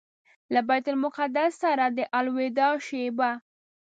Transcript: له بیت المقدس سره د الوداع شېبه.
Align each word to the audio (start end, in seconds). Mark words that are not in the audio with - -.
له 0.53 0.59
بیت 0.67 0.85
المقدس 0.91 1.51
سره 1.63 1.85
د 1.97 1.99
الوداع 2.17 2.73
شېبه. 2.87 3.31